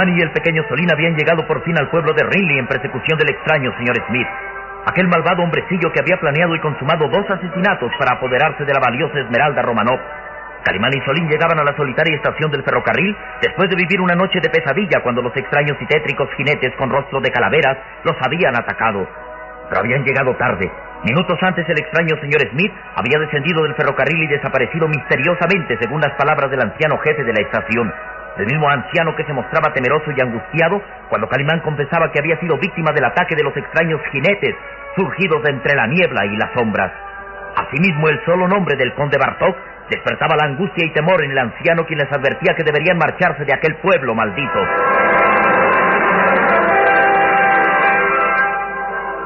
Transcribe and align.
Calimán 0.00 0.18
y 0.18 0.22
el 0.22 0.32
pequeño 0.32 0.64
Solín 0.68 0.90
habían 0.90 1.14
llegado 1.14 1.46
por 1.46 1.62
fin 1.62 1.76
al 1.76 1.90
pueblo 1.90 2.14
de 2.14 2.24
Rinley 2.24 2.58
en 2.58 2.66
persecución 2.66 3.18
del 3.18 3.28
extraño 3.36 3.70
señor 3.76 3.96
Smith. 4.08 4.26
Aquel 4.86 5.08
malvado 5.08 5.42
hombrecillo 5.42 5.92
que 5.92 6.00
había 6.00 6.18
planeado 6.18 6.54
y 6.54 6.60
consumado 6.60 7.06
dos 7.08 7.28
asesinatos 7.28 7.92
para 7.98 8.16
apoderarse 8.16 8.64
de 8.64 8.72
la 8.72 8.80
valiosa 8.80 9.20
Esmeralda 9.20 9.60
Romanov. 9.60 10.00
Calimán 10.64 10.92
y 10.96 11.04
Solín 11.04 11.28
llegaban 11.28 11.60
a 11.60 11.64
la 11.64 11.76
solitaria 11.76 12.16
estación 12.16 12.50
del 12.50 12.64
ferrocarril 12.64 13.14
después 13.42 13.68
de 13.68 13.76
vivir 13.76 14.00
una 14.00 14.14
noche 14.14 14.40
de 14.40 14.48
pesadilla 14.48 15.02
cuando 15.02 15.20
los 15.20 15.36
extraños 15.36 15.76
y 15.78 15.86
tétricos 15.86 16.30
jinetes 16.36 16.74
con 16.76 16.88
rostro 16.88 17.20
de 17.20 17.30
calaveras 17.30 17.76
los 18.04 18.16
habían 18.24 18.56
atacado. 18.56 19.06
Pero 19.68 19.80
habían 19.80 20.04
llegado 20.04 20.34
tarde. 20.36 20.70
Minutos 21.04 21.38
antes 21.42 21.68
el 21.68 21.78
extraño 21.78 22.16
señor 22.20 22.40
Smith 22.52 22.72
había 22.96 23.20
descendido 23.20 23.62
del 23.64 23.74
ferrocarril 23.74 24.22
y 24.22 24.28
desaparecido 24.28 24.88
misteriosamente 24.88 25.76
según 25.78 26.00
las 26.00 26.16
palabras 26.16 26.50
del 26.50 26.60
anciano 26.62 26.96
jefe 26.98 27.22
de 27.22 27.32
la 27.34 27.42
estación. 27.42 27.92
El 28.38 28.46
mismo 28.46 28.68
anciano 28.70 29.14
que 29.16 29.24
se 29.24 29.32
mostraba 29.32 29.72
temeroso 29.72 30.10
y 30.16 30.20
angustiado 30.20 30.80
cuando 31.08 31.28
Calimán 31.28 31.60
confesaba 31.60 32.10
que 32.12 32.20
había 32.20 32.38
sido 32.40 32.58
víctima 32.58 32.92
del 32.92 33.04
ataque 33.04 33.34
de 33.34 33.42
los 33.42 33.56
extraños 33.56 34.00
jinetes 34.12 34.54
surgidos 34.96 35.42
de 35.42 35.50
entre 35.50 35.74
la 35.74 35.86
niebla 35.86 36.24
y 36.26 36.36
las 36.36 36.52
sombras. 36.54 36.92
Asimismo, 37.56 38.08
el 38.08 38.24
solo 38.24 38.46
nombre 38.48 38.76
del 38.76 38.94
conde 38.94 39.18
Bartok 39.18 39.56
despertaba 39.90 40.36
la 40.36 40.46
angustia 40.46 40.86
y 40.86 40.92
temor 40.92 41.22
en 41.24 41.32
el 41.32 41.38
anciano 41.38 41.84
quien 41.84 41.98
les 41.98 42.12
advertía 42.12 42.54
que 42.54 42.62
deberían 42.62 42.98
marcharse 42.98 43.44
de 43.44 43.52
aquel 43.52 43.76
pueblo 43.76 44.14
maldito. 44.14 44.60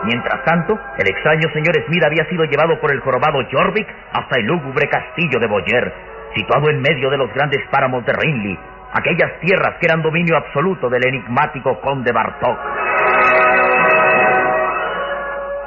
Mientras 0.04 0.44
tanto, 0.44 0.78
el 0.98 1.08
extraño 1.08 1.48
señor 1.52 1.74
Smith 1.86 2.04
había 2.04 2.28
sido 2.28 2.44
llevado 2.44 2.78
por 2.80 2.92
el 2.92 3.00
jorobado 3.00 3.38
Jorvik 3.50 3.88
hasta 4.12 4.38
el 4.38 4.46
lúgubre 4.46 4.88
castillo 4.88 5.38
de 5.38 5.46
Boyer, 5.46 5.94
situado 6.34 6.68
en 6.70 6.80
medio 6.80 7.08
de 7.10 7.16
los 7.16 7.32
grandes 7.32 7.62
páramos 7.70 8.04
de 8.04 8.12
Rinley, 8.12 8.58
aquellas 8.94 9.38
tierras 9.40 9.74
que 9.80 9.86
eran 9.86 10.02
dominio 10.02 10.36
absoluto 10.36 10.88
del 10.88 11.06
enigmático 11.06 11.80
conde 11.80 12.12
Bartok. 12.12 12.58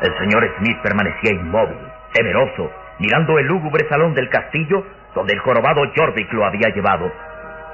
El 0.01 0.17
señor 0.17 0.49
Smith 0.57 0.77
permanecía 0.81 1.33
inmóvil, 1.33 1.77
temeroso, 2.13 2.71
mirando 2.99 3.37
el 3.37 3.47
lúgubre 3.47 3.87
salón 3.89 4.13
del 4.13 4.29
castillo 4.29 4.83
donde 5.17 5.33
el 5.33 5.39
jorobado 5.39 5.81
Jorvik 5.95 6.31
lo 6.33 6.45
había 6.45 6.69
llevado. 6.69 7.11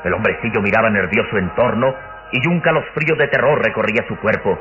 El 0.04 0.14
hombrecillo 0.14 0.62
miraba 0.62 0.90
nervioso 0.90 1.38
en 1.38 1.50
torno 1.56 1.94
y 2.32 2.48
un 2.48 2.62
calosfrío 2.62 3.16
de 3.16 3.28
terror 3.28 3.62
recorría 3.62 4.08
su 4.08 4.18
cuerpo. 4.18 4.58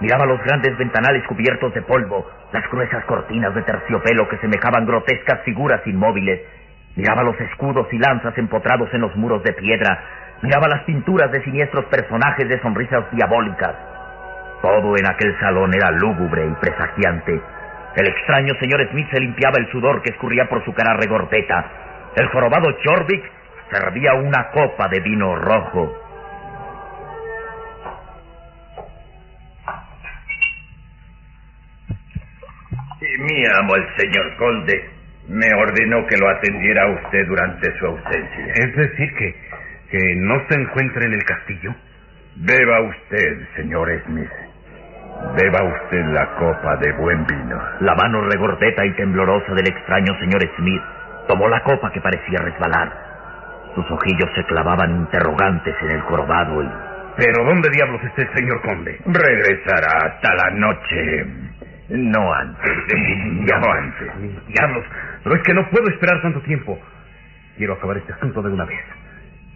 Miraba 0.00 0.26
los 0.26 0.42
grandes 0.42 0.76
ventanales 0.76 1.26
cubiertos 1.26 1.72
de 1.72 1.80
polvo, 1.82 2.30
las 2.52 2.68
gruesas 2.70 3.04
cortinas 3.06 3.54
de 3.54 3.62
terciopelo 3.62 4.28
que 4.28 4.36
semejaban 4.38 4.84
grotescas 4.84 5.40
figuras 5.44 5.80
inmóviles. 5.86 6.42
Miraba 6.94 7.22
los 7.22 7.40
escudos 7.40 7.88
y 7.92 7.98
lanzas 7.98 8.36
empotrados 8.36 8.92
en 8.92 9.00
los 9.00 9.16
muros 9.16 9.42
de 9.42 9.54
piedra. 9.54 9.98
Miraba 10.42 10.68
las 10.68 10.82
pinturas 10.84 11.30
de 11.32 11.42
siniestros 11.44 11.86
personajes 11.86 12.48
de 12.48 12.60
sonrisas 12.60 13.10
diabólicas. 13.10 13.74
Todo 14.60 14.96
en 14.96 15.06
aquel 15.06 15.38
salón 15.40 15.72
era 15.74 15.90
lúgubre 15.90 16.46
y 16.46 16.54
presagiante. 16.60 17.40
El 17.96 18.06
extraño 18.08 18.54
señor 18.60 18.86
Smith 18.90 19.08
se 19.10 19.20
limpiaba 19.20 19.56
el 19.58 19.70
sudor 19.70 20.02
que 20.02 20.10
escurría 20.10 20.48
por 20.48 20.64
su 20.64 20.74
cara 20.74 20.94
regordeta. 20.94 21.64
El 22.14 22.28
jorobado 22.28 22.70
Chorvik 22.82 23.24
servía 23.70 24.14
una 24.14 24.50
copa 24.50 24.88
de 24.88 25.00
vino 25.00 25.34
rojo. 25.36 26.02
Y 33.00 33.22
mi 33.22 33.44
amo, 33.58 33.76
el 33.76 33.96
señor 33.96 34.36
conde, 34.36 34.90
me 35.28 35.54
ordenó 35.54 36.06
que 36.06 36.16
lo 36.18 36.28
atendiera 36.28 36.84
a 36.84 36.90
usted 36.90 37.26
durante 37.26 37.78
su 37.78 37.86
ausencia. 37.86 38.46
Es 38.54 38.76
decir, 38.76 39.14
que, 39.14 39.34
que 39.90 40.14
no 40.16 40.42
se 40.48 40.60
encuentra 40.60 41.06
en 41.06 41.12
el 41.14 41.24
castillo. 41.24 41.74
Beba 42.36 42.80
usted, 42.80 43.46
señor 43.56 43.88
Smith. 44.06 44.30
Beba 45.36 45.62
usted 45.64 46.04
la 46.12 46.26
copa 46.36 46.76
de 46.76 46.92
buen 46.92 47.24
vino. 47.26 47.58
La 47.80 47.94
mano 47.94 48.20
regordeta 48.22 48.84
y 48.84 48.92
temblorosa 48.92 49.54
del 49.54 49.68
extraño 49.68 50.18
señor 50.18 50.42
Smith 50.56 50.82
tomó 51.28 51.48
la 51.48 51.62
copa 51.62 51.90
que 51.92 52.00
parecía 52.00 52.38
resbalar. 52.40 52.92
Sus 53.74 53.90
ojillos 53.90 54.30
se 54.34 54.44
clavaban 54.44 54.90
interrogantes 54.96 55.74
en 55.82 55.90
el 55.90 56.00
jorobado 56.02 56.62
y... 56.62 56.68
Pero 57.16 57.44
¿dónde 57.44 57.70
diablos 57.70 58.02
está 58.04 58.22
el 58.22 58.34
señor 58.34 58.60
conde? 58.60 59.00
Regresará 59.06 60.06
hasta 60.06 60.34
la 60.34 60.50
noche. 60.50 61.26
No 61.88 62.34
antes. 62.34 62.72
No 62.94 63.72
antes. 63.72 64.46
Diablos, 64.48 64.84
pero 65.22 65.36
es 65.36 65.42
que 65.42 65.54
no 65.54 65.68
puedo 65.70 65.88
esperar 65.88 66.20
tanto 66.20 66.40
tiempo. 66.42 66.78
Quiero 67.56 67.74
acabar 67.74 67.96
este 67.96 68.12
asunto 68.12 68.42
de 68.42 68.52
una 68.52 68.64
vez. 68.66 68.80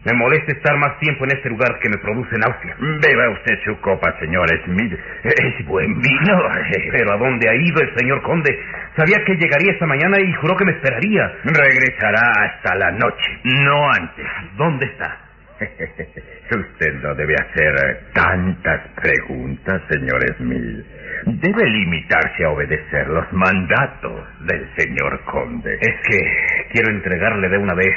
Me 0.03 0.15
molesta 0.15 0.53
estar 0.53 0.79
más 0.79 0.99
tiempo 0.99 1.25
en 1.25 1.37
este 1.37 1.51
lugar 1.51 1.79
que 1.79 1.91
me 1.91 1.99
produce 1.99 2.35
náusea. 2.39 2.75
Beba 2.79 3.31
usted 3.31 3.59
su 3.65 3.79
copa, 3.81 4.19
señor 4.19 4.49
Smith. 4.65 4.99
Es 5.25 5.67
buen 5.67 6.01
vino. 6.01 6.43
Pero 6.91 7.13
¿a 7.13 7.17
dónde 7.19 7.51
ha 7.51 7.55
ido 7.55 7.83
el 7.83 7.95
señor 7.99 8.23
conde? 8.23 8.59
Sabía 8.97 9.23
que 9.27 9.37
llegaría 9.37 9.73
esta 9.73 9.87
mañana 9.87 10.19
y 10.19 10.33
juró 10.35 10.57
que 10.57 10.65
me 10.65 10.73
esperaría. 10.73 11.31
Regresará 11.45 12.33
hasta 12.33 12.77
la 12.77 12.93
noche. 12.93 13.41
No 13.45 13.91
antes. 13.91 14.27
¿Dónde 14.57 14.87
está? 14.87 15.19
Usted 15.61 16.95
no 17.03 17.15
debe 17.15 17.35
hacer 17.35 18.05
tantas 18.15 18.81
preguntas, 19.03 19.83
señor 19.91 20.25
Smith. 20.39 20.87
Debe 21.27 21.69
limitarse 21.69 22.45
a 22.45 22.51
obedecer 22.51 23.07
los 23.09 23.31
mandatos 23.35 24.27
del 24.47 24.67
señor 24.79 25.21
conde. 25.25 25.75
Es 25.79 25.95
que 26.09 26.67
quiero 26.73 26.91
entregarle 26.91 27.51
de 27.51 27.59
una 27.59 27.75
vez. 27.75 27.95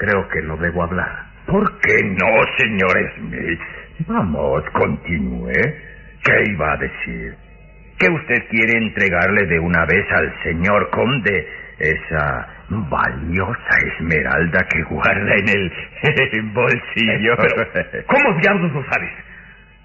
Creo 0.00 0.26
que 0.28 0.40
no 0.40 0.56
debo 0.56 0.82
hablar. 0.82 1.26
¿Por 1.46 1.78
qué 1.80 2.02
no, 2.02 2.30
señor 2.56 3.12
Smith? 3.18 3.60
Vamos, 4.06 4.64
continúe. 4.72 5.52
¿Qué 6.24 6.44
iba 6.48 6.72
a 6.72 6.76
decir? 6.78 7.34
¿Que 7.98 8.10
usted 8.10 8.48
quiere 8.48 8.78
entregarle 8.78 9.44
de 9.44 9.58
una 9.60 9.84
vez 9.84 10.06
al 10.12 10.32
señor 10.42 10.88
conde 10.88 11.46
esa 11.78 12.48
valiosa 12.70 13.76
esmeralda 13.94 14.66
que 14.70 14.82
guarda 14.84 15.34
en 15.34 15.48
el 15.50 15.70
bolsillo? 16.54 17.36
Pero, 17.36 18.06
¿Cómo 18.06 18.40
diablos 18.40 18.72
lo 18.72 18.82
sabes? 18.84 19.10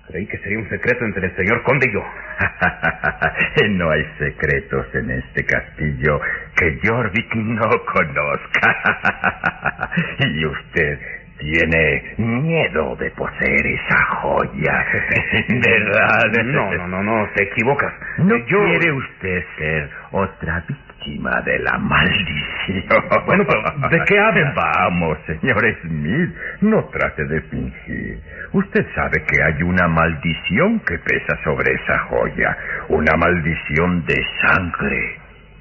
Creí 0.08 0.28
que 0.28 0.38
sería 0.38 0.60
un 0.60 0.70
secreto 0.70 1.04
entre 1.04 1.28
el 1.28 1.36
señor 1.36 1.64
conde 1.64 1.88
y 1.90 1.94
yo. 1.94 2.04
no 3.70 3.90
hay 3.90 4.06
secretos 4.20 4.86
en 4.94 5.12
este 5.12 5.46
castillo 5.46 6.22
que 6.56 6.80
Jorvik 6.84 7.36
no 7.36 7.70
conozca. 7.92 9.90
y 10.20 10.46
usted 10.46 11.00
tiene 11.40 12.14
miedo 12.18 12.96
de 12.98 13.10
poseer 13.12 13.66
esa 13.66 14.06
joya. 14.22 14.86
¿Verdad? 15.50 16.44
No, 16.44 16.72
no, 16.74 16.88
no, 16.88 17.04
no, 17.04 17.30
te 17.36 17.44
equivocas. 17.44 17.94
¿No 18.20 18.38
yo... 18.46 18.64
quiere 18.64 18.92
usted 18.92 19.44
ser 19.58 19.90
otra 20.12 20.64
víctima 20.68 20.85
de 21.06 21.60
la 21.60 21.78
maldición? 21.78 22.36
Bueno, 23.26 23.44
pero 23.48 23.90
¿de 23.90 24.04
qué 24.06 24.20
habla? 24.20 24.54
Vamos, 24.56 25.18
señor 25.28 25.64
Smith, 25.82 26.36
no 26.62 26.84
trate 26.86 27.26
de 27.26 27.42
fingir. 27.42 28.20
Usted 28.54 28.86
sabe 28.96 29.24
que 29.24 29.42
hay 29.42 29.62
una 29.64 29.88
maldición 29.88 30.80
que 30.80 30.98
pesa 30.98 31.38
sobre 31.44 31.74
esa 31.74 32.00
joya. 32.10 32.58
Una 32.90 33.16
maldición 33.18 34.04
de 34.06 34.16
sangre 34.42 35.18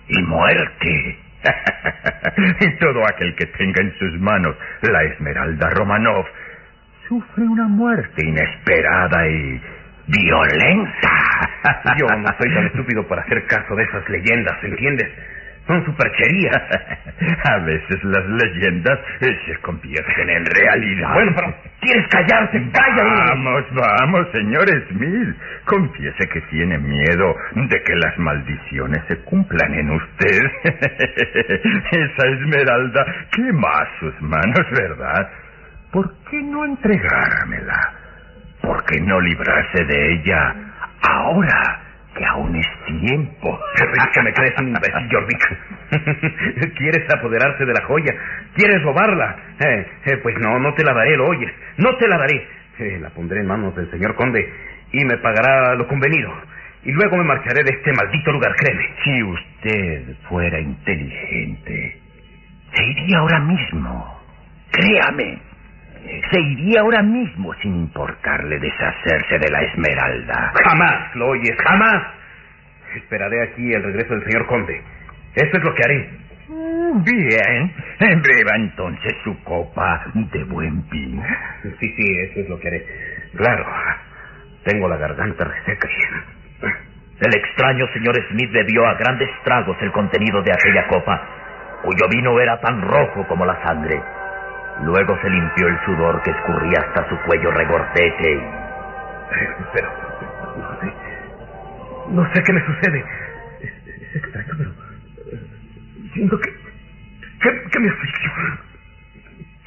y 0.08 0.22
muerte. 0.22 1.18
y 2.60 2.70
todo 2.78 3.02
aquel 3.06 3.34
que 3.34 3.46
tenga 3.46 3.82
en 3.82 3.92
sus 3.98 4.18
manos 4.20 4.56
la 4.80 5.02
Esmeralda 5.02 5.68
Romanov 5.70 6.24
sufre 7.06 7.44
una 7.44 7.68
muerte 7.68 8.26
inesperada 8.26 9.28
y 9.28 9.60
violenta. 10.06 11.10
Yo 11.98 12.06
no 12.06 12.28
soy 12.38 12.54
tan 12.54 12.66
estúpido 12.66 13.06
para 13.06 13.22
hacer 13.22 13.46
caso 13.46 13.74
de 13.74 13.84
esas 13.84 14.08
leyendas, 14.08 14.56
¿entiendes? 14.62 15.08
Son 15.66 15.84
supercherías. 15.84 16.62
A 17.44 17.58
veces 17.58 18.04
las 18.04 18.26
leyendas 18.26 18.98
eh, 19.20 19.38
se 19.46 19.56
convierten 19.60 20.28
en 20.28 20.44
realidad. 20.44 21.14
Bueno, 21.14 21.32
pero 21.34 21.54
¿quieres 21.80 22.06
callarse? 22.08 22.62
¡Cállate! 22.72 23.02
Vamos, 23.02 23.64
vamos, 23.72 24.28
señor 24.32 24.66
Smith. 24.88 25.36
Confiese 25.64 26.28
que 26.28 26.40
tiene 26.42 26.78
miedo 26.78 27.36
de 27.54 27.82
que 27.82 27.96
las 27.96 28.18
maldiciones 28.18 29.02
se 29.08 29.18
cumplan 29.20 29.72
en 29.74 29.90
usted. 29.90 30.50
Esa 31.92 32.28
esmeralda 32.28 33.06
quema 33.30 33.86
sus 34.00 34.20
manos, 34.20 34.66
¿verdad? 34.70 35.30
¿Por 35.92 36.12
qué 36.30 36.42
no 36.42 36.64
entregármela? 36.64 37.92
¿Por 38.60 38.84
qué 38.84 39.00
no 39.00 39.20
librarse 39.20 39.84
de 39.84 40.14
ella 40.14 40.54
ahora? 41.08 41.83
Que 42.14 42.24
aún 42.24 42.54
es 42.56 42.66
tiempo. 42.86 43.58
que 44.12 44.22
me 44.22 44.32
crees 44.32 44.54
un 44.60 44.68
imbécil, 44.68 45.08
Jorvik. 45.10 46.74
¿Quieres 46.76 47.14
apoderarse 47.14 47.64
de 47.64 47.72
la 47.72 47.84
joya? 47.84 48.14
¿Quieres 48.54 48.82
robarla? 48.82 49.36
Eh, 49.60 49.86
eh, 50.06 50.16
pues 50.22 50.36
no, 50.38 50.58
no 50.58 50.72
te 50.74 50.84
la 50.84 50.94
daré, 50.94 51.16
lo 51.16 51.26
oyes. 51.26 51.52
No 51.78 51.96
te 51.96 52.08
la 52.08 52.18
daré. 52.18 52.46
Eh, 52.78 52.98
la 53.00 53.10
pondré 53.10 53.40
en 53.40 53.46
manos 53.46 53.74
del 53.76 53.90
señor 53.90 54.14
conde 54.14 54.48
y 54.92 55.04
me 55.04 55.16
pagará 55.18 55.74
lo 55.74 55.86
convenido. 55.86 56.32
Y 56.84 56.92
luego 56.92 57.16
me 57.16 57.24
marcharé 57.24 57.62
de 57.64 57.70
este 57.70 57.92
maldito 57.92 58.32
lugar, 58.32 58.54
créeme. 58.56 58.84
Si 59.02 59.22
usted 59.22 60.16
fuera 60.28 60.60
inteligente, 60.60 61.98
se 62.74 62.84
iría 62.84 63.18
ahora 63.18 63.40
mismo. 63.40 64.20
Créame. 64.70 65.38
Se 66.30 66.40
iría 66.40 66.80
ahora 66.80 67.02
mismo 67.02 67.54
sin 67.62 67.74
importarle 67.74 68.58
deshacerse 68.58 69.38
de 69.38 69.50
la 69.50 69.62
esmeralda. 69.62 70.52
Jamás, 70.64 71.14
lo 71.16 71.28
oyes, 71.28 71.56
jamás. 71.66 72.02
Esperaré 72.94 73.42
aquí 73.42 73.72
el 73.72 73.82
regreso 73.82 74.14
del 74.14 74.24
señor 74.24 74.46
conde. 74.46 74.82
Eso 75.34 75.56
es 75.56 75.64
lo 75.64 75.74
que 75.74 75.82
haré. 75.84 76.10
Bien. 76.48 77.72
Beba 77.98 78.56
entonces 78.56 79.14
su 79.24 79.42
copa 79.44 80.04
de 80.14 80.44
buen 80.44 80.88
vino. 80.90 81.22
Sí, 81.62 81.94
sí, 81.96 82.20
eso 82.20 82.40
es 82.40 82.48
lo 82.48 82.60
que 82.60 82.68
haré. 82.68 82.86
Claro, 83.36 83.66
tengo 84.64 84.88
la 84.88 84.96
garganta 84.96 85.44
reseca. 85.44 85.88
El 87.20 87.34
extraño 87.34 87.86
señor 87.94 88.14
Smith 88.28 88.50
bebió 88.52 88.86
a 88.86 88.94
grandes 88.94 89.30
tragos 89.44 89.76
el 89.80 89.90
contenido 89.92 90.42
de 90.42 90.52
aquella 90.52 90.86
copa, 90.88 91.22
cuyo 91.82 92.08
vino 92.08 92.38
era 92.40 92.60
tan 92.60 92.82
rojo 92.82 93.26
como 93.26 93.46
la 93.46 93.62
sangre. 93.64 94.00
Luego 94.82 95.16
se 95.22 95.30
limpió 95.30 95.68
el 95.68 95.78
sudor 95.84 96.20
que 96.22 96.30
escurría 96.30 96.80
hasta 96.80 97.08
su 97.08 97.16
cuello 97.20 97.50
regordete 97.52 98.32
y... 98.32 98.42
Pero, 99.72 99.88
no 100.56 100.80
sé, 100.80 100.92
no 102.08 102.34
sé 102.34 102.42
qué 102.42 102.52
me 102.52 102.66
sucede. 102.66 103.04
Es, 103.60 103.72
es 103.86 104.16
extraño, 104.16 104.54
pero 104.58 104.70
siento 106.12 106.38
que, 106.40 106.50
que, 107.40 107.70
que 107.70 107.80
me 107.80 107.88
asfixio. 107.88 108.30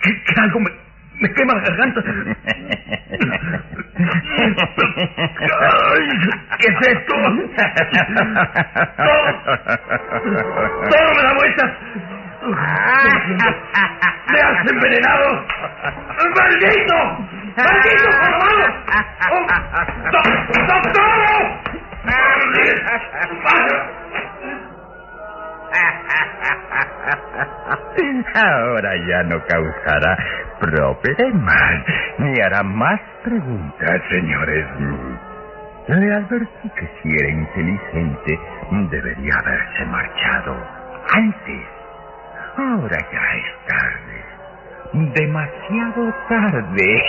Que, 0.03 0.23
que 0.23 0.41
algo 0.41 0.59
me, 0.59 0.69
me 1.21 1.33
quema 1.33 1.53
la 1.55 1.61
garganta. 1.61 2.03
¿Qué 6.59 6.67
es 6.67 6.87
esto? 6.87 7.13
¡Todo! 8.97 9.23
¡Todo 10.89 11.09
me 11.15 11.23
da 11.23 11.33
vueltas! 11.33 11.71
¡Me 14.67 14.73
has 14.73 14.83
envenenado! 14.83 15.45
¡Maldito! 16.35 16.95
¡Maldito, 17.55 18.09
malvado! 18.21 18.65
¡Doctor! 20.67 21.17
Ahora 28.35 28.91
ya 29.07 29.23
no 29.23 29.41
causará 29.47 30.17
problemas 30.59 31.85
ni 32.17 32.39
hará 32.41 32.61
más 32.63 32.99
preguntas, 33.23 34.01
señores. 34.11 34.65
Le 35.87 36.13
advertí 36.13 36.69
que 36.75 36.87
si 37.01 37.09
era 37.15 37.29
inteligente 37.29 38.39
debería 38.91 39.33
haberse 39.39 39.85
marchado 39.85 40.57
antes. 41.15 41.67
Ahora 42.57 42.97
ya 43.11 43.35
es 43.37 43.67
tarde. 43.67 44.36
Demasiado 44.93 46.13
tarde. 46.29 47.03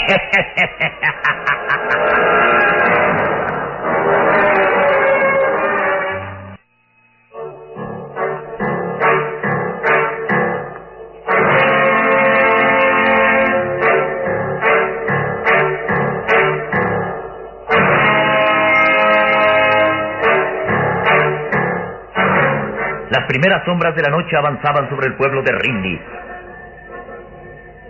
Las 23.11 23.27
primeras 23.27 23.65
sombras 23.65 23.95
de 23.95 24.03
la 24.03 24.11
noche 24.11 24.37
avanzaban 24.37 24.89
sobre 24.91 25.07
el 25.07 25.17
pueblo 25.17 25.43
de 25.43 25.53
Rindy. 25.53 26.01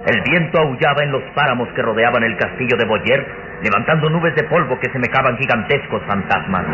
El 0.09 0.23
viento 0.23 0.59
aullaba 0.59 1.05
en 1.05 1.13
los 1.13 1.23
páramos 1.35 1.69
que 1.75 1.83
rodeaban 1.83 2.23
el 2.23 2.35
castillo 2.39 2.79
de 2.79 2.87
Boyer, 2.87 3.27
levantando 3.63 4.09
nubes 4.09 4.35
de 4.37 4.45
polvo 4.45 4.81
que 4.81 4.91
semejaban 4.91 5.37
gigantescos 5.37 6.03
fantasmas. 6.07 6.65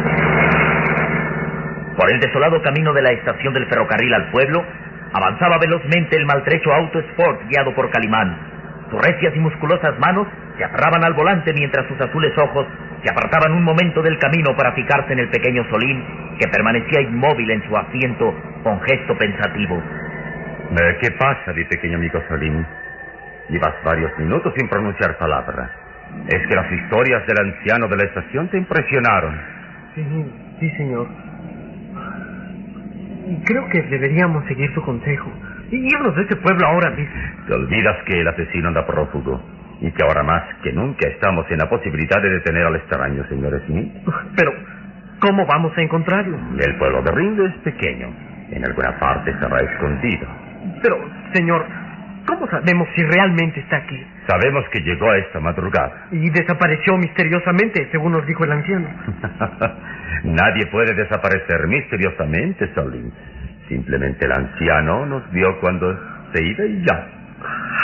Por 1.96 2.12
el 2.12 2.20
desolado 2.20 2.62
camino 2.62 2.92
de 2.92 3.02
la 3.02 3.10
estación 3.10 3.52
del 3.54 3.66
ferrocarril 3.66 4.14
al 4.14 4.30
pueblo, 4.30 4.64
avanzaba 5.12 5.58
velozmente 5.58 6.16
el 6.16 6.26
maltrecho 6.26 6.72
auto 6.72 7.00
Sport 7.00 7.48
guiado 7.48 7.74
por 7.74 7.90
Calimán. 7.90 8.38
Sus 8.88 9.02
recias 9.02 9.34
y 9.34 9.40
musculosas 9.40 9.98
manos 9.98 10.28
se 10.56 10.62
aferraban 10.62 11.02
al 11.02 11.14
volante 11.14 11.52
mientras 11.54 11.88
sus 11.88 12.00
azules 12.00 12.38
ojos 12.38 12.68
se 13.02 13.10
apartaban 13.10 13.52
un 13.52 13.64
momento 13.64 14.00
del 14.00 14.16
camino 14.20 14.54
para 14.56 14.74
fijarse 14.74 15.12
en 15.12 15.18
el 15.18 15.28
pequeño 15.28 15.64
Solín, 15.70 16.36
que 16.38 16.46
permanecía 16.46 17.00
inmóvil 17.00 17.50
en 17.50 17.66
su 17.66 17.76
asiento 17.76 18.32
con 18.62 18.80
gesto 18.82 19.18
pensativo. 19.18 19.82
Eh, 20.70 20.98
¿Qué 21.00 21.10
pasa, 21.18 21.52
mi 21.52 21.64
pequeño 21.64 21.96
amigo 21.96 22.22
Solín? 22.28 22.64
Llevas 23.48 23.74
varios 23.84 24.16
minutos 24.18 24.52
sin 24.56 24.68
pronunciar 24.68 25.18
palabra. 25.18 25.70
Es 26.28 26.46
que 26.46 26.54
las 26.54 26.70
historias 26.70 27.26
del 27.26 27.38
anciano 27.40 27.88
de 27.88 27.96
la 27.96 28.04
estación 28.04 28.48
te 28.48 28.58
impresionaron. 28.58 29.38
Sí, 29.94 30.04
sí, 30.60 30.70
señor. 30.76 31.08
Creo 33.44 33.68
que 33.68 33.82
deberíamos 33.82 34.44
seguir 34.46 34.72
tu 34.74 34.82
consejo. 34.82 35.30
Y 35.70 35.76
irnos 35.76 36.14
de 36.16 36.22
este 36.22 36.36
pueblo 36.36 36.66
ahora 36.66 36.90
mismo. 36.90 37.20
Te 37.46 37.54
olvidas 37.54 37.96
que 38.04 38.20
el 38.20 38.28
asesino 38.28 38.68
anda 38.68 38.86
prófugo 38.86 39.40
y 39.80 39.90
que 39.90 40.02
ahora 40.02 40.22
más 40.22 40.42
que 40.62 40.72
nunca 40.72 41.08
estamos 41.08 41.50
en 41.50 41.58
la 41.58 41.68
posibilidad 41.68 42.22
de 42.22 42.30
detener 42.30 42.66
al 42.66 42.76
extraño, 42.76 43.26
señor 43.28 43.60
Smith. 43.66 43.92
Pero, 44.36 44.52
¿cómo 45.20 45.46
vamos 45.46 45.76
a 45.76 45.82
encontrarlo? 45.82 46.38
El 46.58 46.76
pueblo 46.76 47.02
de 47.02 47.10
Rinde 47.12 47.46
es 47.46 47.54
pequeño. 47.58 48.08
En 48.50 48.64
alguna 48.64 48.98
parte 48.98 49.30
estará 49.30 49.58
escondido. 49.60 50.26
Pero, 50.82 50.96
señor, 51.32 51.66
¿cómo 52.26 52.46
sabemos 52.48 52.88
si 52.94 53.02
realmente 53.02 53.60
está 53.60 53.76
aquí? 53.78 54.02
Sabemos 54.26 54.64
que 54.70 54.80
llegó 54.80 55.10
a 55.10 55.18
esta 55.18 55.40
madrugada. 55.40 56.06
Y 56.12 56.30
desapareció 56.30 56.96
misteriosamente, 56.96 57.88
según 57.90 58.12
nos 58.12 58.26
dijo 58.26 58.44
el 58.44 58.52
anciano. 58.52 58.88
Nadie 60.24 60.66
puede 60.66 60.94
desaparecer 60.94 61.66
misteriosamente, 61.66 62.72
Solín. 62.74 63.12
Simplemente 63.68 64.26
el 64.26 64.32
anciano 64.32 65.06
nos 65.06 65.30
vio 65.30 65.58
cuando 65.60 65.98
se 66.32 66.44
iba 66.44 66.64
y 66.64 66.84
ya. 66.84 67.06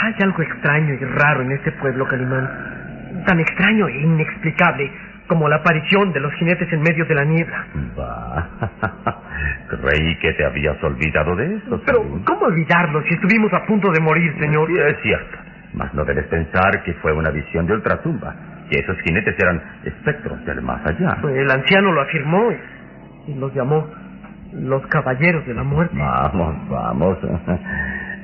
Hay 0.03 0.15
algo 0.23 0.41
extraño 0.41 0.93
y 0.93 1.05
raro 1.05 1.41
en 1.41 1.51
este 1.51 1.71
pueblo, 1.73 2.07
Calimán. 2.07 3.23
Tan 3.25 3.39
extraño 3.39 3.87
e 3.87 4.01
inexplicable 4.01 4.91
como 5.27 5.47
la 5.47 5.57
aparición 5.57 6.11
de 6.13 6.19
los 6.19 6.33
jinetes 6.33 6.71
en 6.73 6.81
medio 6.81 7.05
de 7.05 7.15
la 7.15 7.23
niebla. 7.23 7.65
Va. 7.99 9.20
Creí 9.69 10.15
que 10.17 10.33
te 10.33 10.45
habías 10.45 10.81
olvidado 10.83 11.35
de 11.35 11.55
eso. 11.55 11.81
Pero. 11.85 12.03
¿cómo 12.25 12.45
olvidarlo 12.45 13.01
si 13.03 13.13
estuvimos 13.13 13.53
a 13.53 13.65
punto 13.65 13.91
de 13.91 14.01
morir, 14.01 14.33
señor? 14.39 14.67
Sí, 14.67 14.79
es 14.79 15.01
cierto. 15.01 15.37
Mas 15.73 15.93
no 15.93 16.03
debes 16.03 16.25
pensar 16.27 16.83
que 16.83 16.93
fue 16.95 17.13
una 17.13 17.29
visión 17.29 17.65
de 17.65 17.73
ultratumba. 17.73 18.35
Que 18.69 18.79
esos 18.79 18.97
jinetes 19.01 19.35
eran 19.39 19.61
espectros 19.83 20.43
del 20.45 20.61
más 20.61 20.85
allá. 20.85 21.17
El 21.23 21.49
anciano 21.49 21.91
lo 21.91 22.01
afirmó 22.01 22.51
y, 22.51 23.31
y 23.31 23.35
los 23.35 23.53
llamó 23.53 23.87
los 24.53 24.85
caballeros 24.87 25.45
de 25.45 25.53
la 25.53 25.63
muerte. 25.63 25.95
Vamos, 25.97 26.69
vamos. 26.69 27.17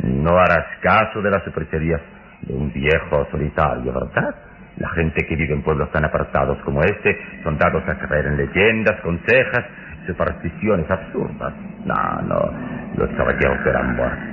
No 0.04 0.38
harás 0.38 0.66
caso 0.82 1.22
de 1.22 1.32
las 1.32 1.44
supercherías 1.44 2.02
de 2.42 2.54
un 2.54 2.72
viejo 2.72 3.28
solitario, 3.32 3.94
¿verdad? 3.94 4.36
La 4.78 4.90
gente 4.90 5.26
que 5.26 5.36
vive 5.36 5.54
en 5.54 5.64
pueblos 5.64 5.92
tan 5.92 6.06
apartados 6.06 6.60
como 6.64 6.82
este 6.84 7.18
son 7.44 7.58
dados 7.58 7.84
a 7.88 7.98
creer 7.98 8.28
en 8.28 8.38
leyendas, 8.38 9.02
consejas, 9.02 9.66
supersticiones 10.08 10.90
absurdas. 10.90 11.54
No, 11.86 12.22
no, 12.24 12.54
los 12.98 13.10
caballeros 13.12 13.60
eran 13.66 13.96
muertos. 13.96 14.28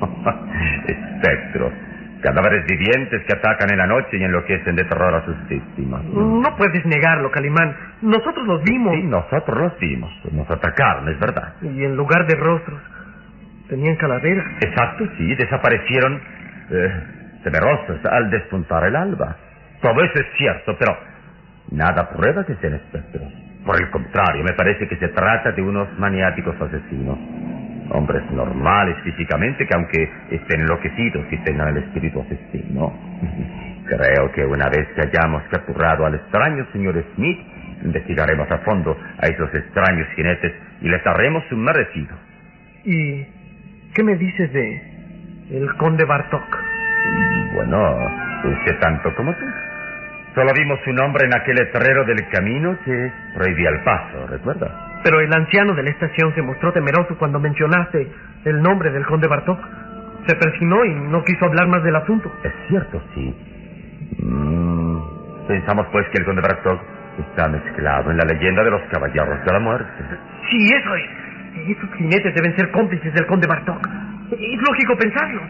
Espectros, 0.86 1.72
cadáveres 2.20 2.66
vivientes 2.66 3.22
que 3.26 3.36
atacan 3.36 3.70
en 3.70 3.78
la 3.78 3.86
noche 3.86 4.18
y 4.18 4.24
enloquecen 4.24 4.76
de 4.76 4.84
terror 4.84 5.14
a 5.14 5.24
sus 5.24 5.48
víctimas. 5.48 6.04
No 6.04 6.56
puedes 6.56 6.84
negarlo, 6.84 7.30
Calimán. 7.30 7.74
Nosotros 8.02 8.46
los 8.46 8.62
vimos. 8.62 8.94
Sí, 8.94 9.02
nosotros 9.04 9.58
los 9.58 9.78
vimos. 9.78 10.10
Nos 10.32 10.50
atacaron, 10.50 11.08
es 11.08 11.18
verdad. 11.18 11.54
Y 11.62 11.84
en 11.84 11.96
lugar 11.96 12.26
de 12.26 12.36
rostros, 12.36 12.80
tenían 13.68 13.96
calaveras. 13.96 14.46
Exacto, 14.60 15.04
sí, 15.16 15.34
desaparecieron 15.34 16.20
eh, 16.70 17.02
temerosos 17.44 18.04
al 18.04 18.30
despuntar 18.30 18.84
el 18.84 18.96
alba. 18.96 19.36
Todo 19.80 20.02
eso 20.02 20.14
es 20.14 20.26
cierto, 20.36 20.76
pero 20.78 20.96
nada 21.70 22.10
prueba 22.10 22.44
que 22.44 22.54
sean 22.56 22.74
espectros. 22.74 23.32
Por 23.64 23.80
el 23.80 23.90
contrario, 23.90 24.42
me 24.42 24.54
parece 24.54 24.88
que 24.88 24.96
se 24.96 25.08
trata 25.08 25.52
de 25.52 25.62
unos 25.62 25.88
maniáticos 25.98 26.60
asesinos. 26.60 27.18
Hombres 27.90 28.22
normales 28.30 28.96
físicamente 29.02 29.66
que 29.66 29.74
aunque 29.74 30.10
estén 30.30 30.60
enloquecidos 30.60 31.26
y 31.30 31.36
tengan 31.38 31.68
el 31.68 31.82
espíritu 31.84 32.20
asesino. 32.20 32.92
Creo 33.86 34.30
que 34.32 34.46
una 34.46 34.68
vez 34.68 34.88
que 34.94 35.02
hayamos 35.02 35.42
capturado 35.50 36.06
al 36.06 36.14
extraño 36.14 36.64
señor 36.72 37.02
Smith, 37.14 37.38
investigaremos 37.82 38.50
a 38.50 38.58
fondo 38.58 38.96
a 39.18 39.26
esos 39.26 39.52
extraños 39.54 40.06
jinetes 40.14 40.52
y 40.80 40.88
les 40.88 41.02
daremos 41.02 41.42
un 41.50 41.64
merecido. 41.64 42.16
¿Y 42.84 43.26
qué 43.94 44.02
me 44.02 44.16
dices 44.16 44.52
de 44.52 44.82
el 45.50 45.74
conde 45.76 46.04
Bartok? 46.04 46.58
Bueno, 47.54 47.98
usted 48.44 48.78
tanto 48.78 49.14
como 49.16 49.34
tú. 49.34 49.44
Solo 50.34 50.52
vimos 50.56 50.78
su 50.84 50.92
nombre 50.92 51.26
en 51.26 51.34
aquel 51.34 51.56
letrero 51.56 52.04
del 52.04 52.28
camino 52.28 52.76
que 52.84 53.12
prohibía 53.34 53.70
el 53.70 53.80
paso, 53.82 54.26
¿recuerda? 54.28 55.00
Pero 55.02 55.20
el 55.20 55.32
anciano 55.32 55.74
de 55.74 55.82
la 55.82 55.90
estación 55.90 56.34
se 56.34 56.42
mostró 56.42 56.72
temeroso 56.72 57.16
cuando 57.18 57.40
mencionaste 57.40 58.06
el 58.44 58.62
nombre 58.62 58.90
del 58.90 59.04
conde 59.06 59.26
Bartok. 59.26 59.58
Se 60.26 60.36
persignó 60.36 60.84
y 60.84 60.94
no 60.94 61.24
quiso 61.24 61.46
hablar 61.46 61.66
más 61.66 61.82
del 61.82 61.96
asunto. 61.96 62.30
Es 62.44 62.52
cierto, 62.68 63.02
sí. 63.14 63.34
Mm, 64.22 64.98
pensamos 65.48 65.86
pues 65.90 66.06
que 66.10 66.18
el 66.18 66.24
conde 66.24 66.42
Bartok 66.42 66.80
está 67.18 67.48
mezclado 67.48 68.10
en 68.10 68.18
la 68.18 68.24
leyenda 68.24 68.62
de 68.62 68.70
los 68.70 68.82
caballeros 68.82 69.44
de 69.44 69.52
la 69.52 69.58
muerte. 69.58 69.90
Sí, 70.50 70.70
eso 70.72 70.94
es. 70.94 71.76
Esos 71.76 71.92
jinetes 71.94 72.34
deben 72.34 72.54
ser 72.56 72.70
cómplices 72.70 73.12
del 73.14 73.26
conde 73.26 73.48
Bartok. 73.48 73.84
Es 74.30 74.62
lógico 74.62 74.96
pensarlo. 74.96 75.42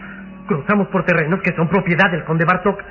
Cruzamos 0.47 0.87
por 0.87 1.05
terrenos 1.05 1.39
que 1.41 1.53
son 1.53 1.67
propiedad 1.67 2.09
del 2.09 2.23
conde 2.23 2.45
Bartok. 2.45 2.81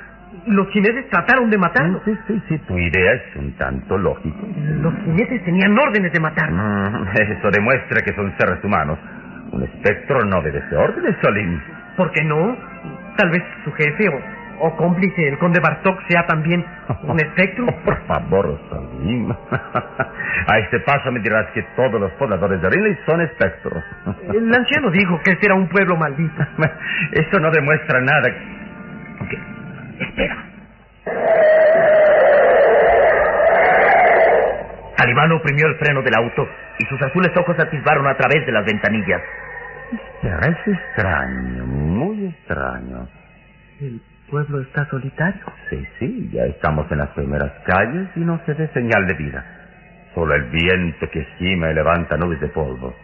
Los 0.47 0.67
jinetes 0.69 1.09
trataron 1.09 1.49
de 1.49 1.57
matarlo. 1.57 2.01
Sí, 2.05 2.17
sí, 2.27 2.41
sí, 2.47 2.57
tu 2.59 2.77
idea 2.77 3.13
es 3.13 3.35
un 3.35 3.51
tanto 3.57 3.97
lógica. 3.97 4.37
Los 4.81 4.93
jinetes 5.03 5.43
tenían 5.43 5.77
órdenes 5.77 6.11
de 6.11 6.19
matarlo. 6.19 6.57
Mm, 6.57 7.07
eso 7.15 7.51
demuestra 7.51 8.01
que 8.03 8.13
son 8.13 8.33
seres 8.37 8.63
humanos. 8.63 8.97
Un 9.51 9.63
espectro 9.63 10.19
no 10.25 10.39
obedece 10.39 10.75
órdenes, 10.75 11.15
Solim. 11.21 11.59
¿Por 11.97 12.11
qué 12.11 12.23
no? 12.23 12.55
Tal 13.17 13.29
vez 13.29 13.43
su 13.65 13.71
jefe 13.73 14.07
o, 14.07 14.67
o 14.67 14.75
cómplice, 14.77 15.27
el 15.27 15.37
conde 15.37 15.59
Bartok, 15.59 15.99
sea 16.07 16.25
también 16.25 16.65
un 17.03 17.19
espectro. 17.19 17.65
Oh, 17.67 17.83
por 17.83 17.97
favor, 18.07 18.57
Salim. 18.69 19.29
A 20.47 20.57
este 20.59 20.79
paso 20.79 21.11
me 21.11 21.19
dirás 21.19 21.47
que 21.53 21.61
todos 21.75 21.99
los 21.99 22.11
pobladores 22.13 22.61
de 22.61 22.69
Rinley 22.69 22.97
son 23.05 23.21
espectros. 23.21 23.83
El 24.33 24.51
anciano 24.53 24.89
dijo 24.89 25.19
que 25.23 25.31
este 25.31 25.47
era 25.47 25.55
un 25.55 25.67
pueblo 25.67 25.97
maldito. 25.97 26.41
Eso 27.11 27.39
no 27.39 27.51
demuestra 27.51 27.99
nada. 28.01 28.29
Espera. 30.01 30.37
Calimán 34.97 35.31
oprimió 35.31 35.67
el 35.67 35.75
freno 35.77 36.01
del 36.01 36.15
auto 36.15 36.47
y 36.79 36.85
sus 36.85 37.01
azules 37.01 37.35
ojos 37.35 37.57
atisbaron 37.59 38.07
a 38.07 38.15
través 38.15 38.45
de 38.45 38.51
las 38.51 38.65
ventanillas. 38.65 39.21
Es 40.21 40.67
extraño, 40.67 41.65
muy 41.65 42.27
extraño. 42.27 43.07
El 43.79 44.01
pueblo 44.29 44.61
está 44.61 44.85
solitario. 44.89 45.41
Sí, 45.69 45.87
sí, 45.99 46.29
ya 46.31 46.45
estamos 46.45 46.91
en 46.91 46.99
las 46.99 47.09
primeras 47.09 47.51
calles 47.65 48.09
y 48.15 48.19
no 48.21 48.39
se 48.45 48.53
ve 48.53 48.67
señal 48.73 49.07
de 49.07 49.13
vida. 49.15 49.43
Solo 50.13 50.35
el 50.35 50.43
viento 50.43 51.09
que 51.09 51.25
gime 51.37 51.71
y 51.71 51.73
levanta 51.73 52.17
nubes 52.17 52.39
de 52.39 52.47
polvo. 52.49 52.95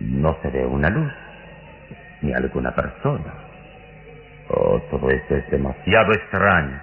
No 0.00 0.36
se 0.42 0.50
ve 0.50 0.64
una 0.64 0.88
luz, 0.88 1.12
ni 2.22 2.32
alguna 2.32 2.74
persona. 2.74 3.49
Oh, 4.52 4.80
todo 4.90 5.08
esto 5.10 5.36
es 5.36 5.48
demasiado 5.50 6.12
extraño. 6.12 6.80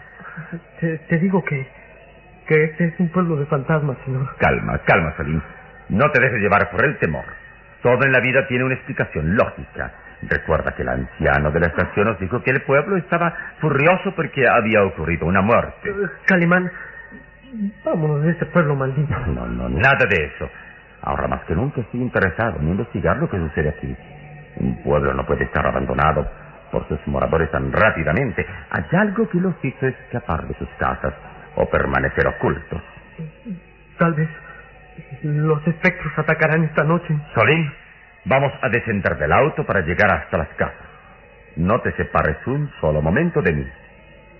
Te, 0.80 0.98
te 1.00 1.18
digo 1.18 1.44
que, 1.44 1.68
que 2.48 2.64
este 2.64 2.86
es 2.86 3.00
un 3.00 3.10
pueblo 3.10 3.36
de 3.36 3.46
fantasmas, 3.48 3.98
señor. 4.06 4.36
Calma, 4.38 4.78
calma, 4.86 5.14
Salim. 5.18 5.42
No 5.90 6.10
te 6.12 6.22
dejes 6.22 6.40
llevar 6.40 6.70
por 6.70 6.86
el 6.86 6.98
temor. 7.00 7.26
Todo 7.82 8.04
en 8.06 8.12
la 8.12 8.20
vida 8.22 8.48
tiene 8.48 8.64
una 8.64 8.76
explicación 8.76 9.36
lógica. 9.36 9.92
Recuerda 10.22 10.74
que 10.76 10.82
el 10.84 10.90
anciano 10.90 11.52
de 11.52 11.60
la 11.60 11.68
estación 11.68 12.08
nos 12.08 12.20
dijo 12.20 12.42
que 12.42 12.52
el 12.52 12.62
pueblo 12.62 12.98
estaba 12.98 13.34
furioso 13.60 14.16
porque 14.16 14.48
había 14.48 14.84
ocurrido 14.84 15.26
una 15.26 15.42
muerte. 15.42 15.90
Eh, 15.90 15.94
Calimán, 16.26 16.72
vámonos 17.84 18.24
de 18.24 18.32
este 18.32 18.46
pueblo 18.48 18.76
maldito. 18.76 19.14
No, 19.28 19.46
no, 19.46 19.70
nada 19.70 20.06
de 20.10 20.26
eso. 20.26 20.50
Ahora 21.02 21.28
más 21.28 21.44
que 21.46 21.54
nunca 21.54 21.82
estoy 21.82 22.02
interesado 22.02 22.60
en 22.60 22.70
investigar 22.70 23.18
lo 23.18 23.30
que 23.30 23.38
sucede 23.38 23.70
aquí. 23.70 23.96
Un 24.58 24.82
pueblo 24.84 25.14
no 25.14 25.26
puede 25.26 25.44
estar 25.44 25.66
abandonado 25.68 26.28
por 26.72 26.88
sus 26.88 27.00
moradores 27.08 27.52
tan 27.52 27.72
rápidamente. 27.72 28.46
Hay 28.70 28.84
algo 28.98 29.28
que 29.30 29.40
los 29.40 29.54
hizo 29.64 29.88
escapar 29.88 30.48
de 30.48 30.54
sus 30.56 30.70
casas 30.78 31.14
o 31.56 31.70
permanecer 31.70 32.28
ocultos. 32.28 32.82
Tal 33.98 34.14
vez 34.14 34.30
los 35.24 35.66
espectros 35.68 36.14
atacarán 36.18 36.64
esta 36.64 36.84
noche. 36.84 37.16
Solín, 37.34 37.72
vamos 38.26 38.54
a 38.62 38.70
descender 38.70 39.18
del 39.18 39.32
auto 39.32 39.66
para 39.66 39.82
llegar 39.82 40.12
hasta 40.12 40.38
las 40.38 40.50
casas. 40.50 40.86
No 41.56 41.82
te 41.82 41.92
separes 41.94 42.38
un 42.46 42.72
solo 42.80 43.02
momento 43.02 43.42
de 43.42 43.54
mí. 43.54 43.68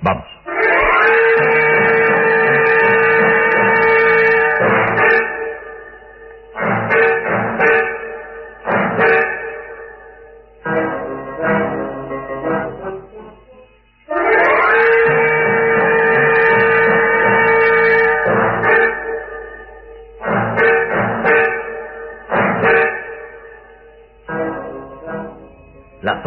Vamos. 0.02 0.28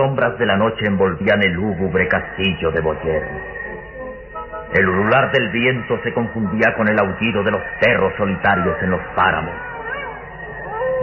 Sombras 0.00 0.38
de 0.38 0.47
la 0.47 0.57
noche 0.57 0.87
envolvían 0.87 1.42
el 1.42 1.52
lúgubre 1.52 2.09
castillo 2.09 2.71
de 2.71 2.80
Boyer. 2.80 3.23
El 4.73 4.88
ulular 4.88 5.30
del 5.30 5.50
viento 5.50 6.00
se 6.02 6.14
confundía 6.14 6.75
con 6.75 6.88
el 6.88 6.99
aullido 6.99 7.42
de 7.42 7.50
los 7.50 7.61
perros 7.83 8.14
solitarios 8.16 8.83
en 8.83 8.92
los 8.92 9.00
páramos. 9.14 9.54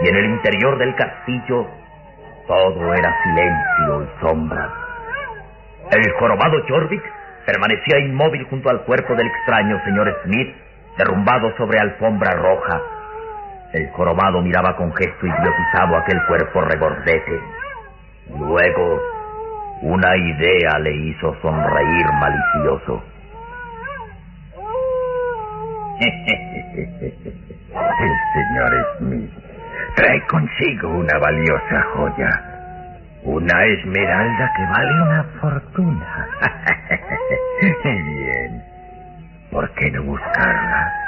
Y 0.02 0.08
en 0.08 0.16
el 0.16 0.24
interior 0.24 0.78
del 0.78 0.96
castillo 0.96 1.68
todo 2.48 2.92
era 2.92 3.14
silencio 3.22 4.02
y 4.02 4.20
sombra. 4.20 4.68
El 5.92 6.12
jorobado 6.18 6.60
Jorvik 6.68 7.02
permanecía 7.46 8.00
inmóvil 8.00 8.44
junto 8.50 8.68
al 8.68 8.82
cuerpo 8.82 9.14
del 9.14 9.28
extraño 9.28 9.80
señor 9.84 10.12
Smith, 10.24 10.56
derrumbado 10.96 11.56
sobre 11.56 11.78
alfombra 11.78 12.32
roja. 12.32 12.80
El 13.74 13.88
jorobado 13.90 14.42
miraba 14.42 14.74
con 14.74 14.92
gesto 14.92 15.24
idiotizado 15.24 15.96
aquel 15.98 16.20
cuerpo 16.26 16.62
regordete. 16.62 17.40
Luego, 18.36 19.00
una 19.82 20.16
idea 20.16 20.78
le 20.80 20.94
hizo 20.94 21.34
sonreír 21.40 22.06
malicioso. 22.20 23.02
El 28.00 28.14
señor 28.34 28.86
Smith 28.98 29.30
trae 29.96 30.26
consigo 30.26 30.88
una 30.90 31.18
valiosa 31.18 31.82
joya. 31.94 32.44
Una 33.24 33.64
esmeralda 33.64 34.52
que 34.56 34.62
vale 34.62 35.02
una 35.02 35.24
fortuna. 35.40 36.28
Bien. 37.84 38.62
¿por 39.50 39.68
qué 39.74 39.90
no 39.90 40.02
buscarla? 40.04 41.07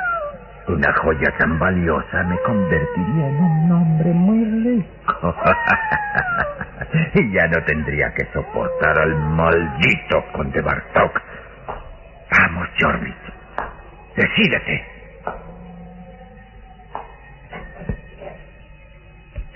Una 0.70 0.92
joya 1.02 1.36
tan 1.36 1.58
valiosa 1.58 2.22
me 2.22 2.38
convertiría 2.38 3.28
en 3.28 3.36
un 3.42 3.72
hombre 3.72 4.10
muy 4.12 4.44
rico. 4.62 5.34
y 7.14 7.32
ya 7.32 7.48
no 7.48 7.64
tendría 7.64 8.14
que 8.14 8.24
soportar 8.32 8.96
al 9.00 9.16
maldito 9.16 10.24
conde 10.32 10.62
Bartok. 10.62 11.20
Vamos, 12.38 12.68
Jorvik. 12.78 13.16
Decídete. 14.14 14.84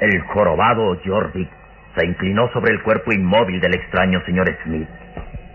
El 0.01 0.21
jorobado 0.23 0.99
Jorvik 1.05 1.49
se 1.97 2.07
inclinó 2.07 2.49
sobre 2.53 2.75
el 2.75 2.83
cuerpo 2.83 3.13
inmóvil 3.13 3.61
del 3.61 3.77
extraño 3.77 4.21
señor 4.27 4.49
Smith. 4.65 4.89